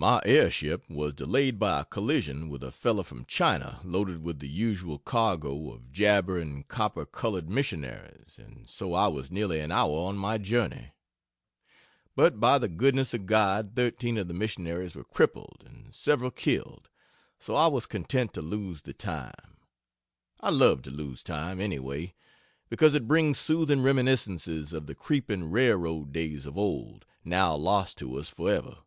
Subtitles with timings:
[0.00, 4.38] My air ship was delayed by a collision with a fellow from China loaded with
[4.38, 10.06] the usual cargo of jabbering, copper colored missionaries, and so I was nearly an hour
[10.06, 10.92] on my journey.
[12.14, 16.90] But by the goodness of God thirteen of the missionaries were crippled and several killed,
[17.40, 19.56] so I was content to lose the time.
[20.38, 22.14] I love to lose time, anyway,
[22.68, 28.16] because it brings soothing reminiscences of the creeping railroad days of old, now lost to
[28.16, 28.78] us forever.